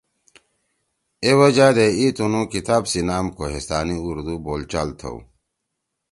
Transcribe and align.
اے 1.23 1.31
وجہ 1.39 1.69
دے 1.75 1.85
ای 1.99 2.07
تُنُو 2.15 2.41
کتاب 2.53 2.83
سی 2.91 3.01
نام 3.09 3.25
”کوہستانی 3.37 3.95
اردو 4.05 4.35
بول 4.45 4.61
چال“ 4.71 4.89
تھؤ 4.99 5.17